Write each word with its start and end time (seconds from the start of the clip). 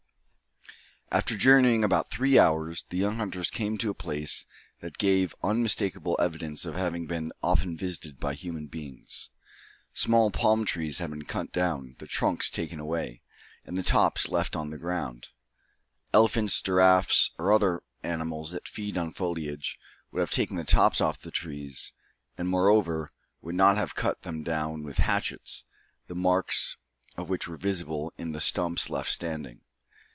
After 1.13 1.35
journeying 1.35 1.83
about 1.83 2.09
three 2.09 2.39
hours, 2.39 2.85
the 2.89 2.95
young 2.97 3.17
hunters 3.17 3.49
came 3.49 3.77
to 3.79 3.89
a 3.89 3.93
place 3.93 4.45
that 4.79 4.97
gave 4.97 5.35
unmistakable 5.43 6.15
evidence 6.21 6.63
of 6.63 6.73
having 6.75 7.05
been 7.05 7.33
often 7.43 7.75
visited 7.75 8.17
by 8.17 8.33
human 8.33 8.67
beings. 8.67 9.29
Small 9.93 10.31
palm 10.31 10.63
trees 10.63 10.99
had 10.99 11.09
been 11.09 11.25
cut 11.25 11.51
down, 11.51 11.97
the 11.99 12.07
trunks 12.07 12.49
taken 12.49 12.79
away, 12.79 13.21
and 13.65 13.77
the 13.77 13.83
tops 13.83 14.29
left 14.29 14.55
on 14.55 14.69
the 14.69 14.77
ground. 14.77 15.27
Elephants, 16.13 16.61
giraffes, 16.61 17.31
or 17.37 17.51
other 17.51 17.83
animals 18.03 18.51
that 18.51 18.69
feed 18.69 18.97
on 18.97 19.11
foliage 19.11 19.77
would 20.13 20.21
have 20.21 20.31
taken 20.31 20.55
the 20.55 20.63
tops 20.63 21.01
of 21.01 21.23
the 21.23 21.29
trees, 21.31 21.91
and, 22.37 22.47
moreover, 22.47 23.11
would 23.41 23.55
not 23.55 23.75
have 23.75 23.95
cut 23.95 24.21
them 24.21 24.43
down 24.43 24.81
with 24.81 24.99
hatchets, 24.99 25.65
the 26.07 26.15
marks 26.15 26.77
of 27.17 27.27
which 27.27 27.49
were 27.49 27.57
visible 27.57 28.13
in 28.17 28.31
the 28.31 28.39
stumps 28.39 28.89
left 28.89 29.11
standing. 29.11 29.59